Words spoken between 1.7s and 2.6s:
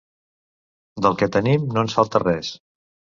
no ens falta res.